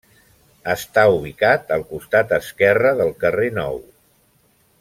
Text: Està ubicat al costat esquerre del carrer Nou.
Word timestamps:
Està 0.73 1.03
ubicat 1.17 1.75
al 1.77 1.85
costat 1.91 2.35
esquerre 2.39 2.97
del 3.03 3.15
carrer 3.25 3.55
Nou. 3.63 3.81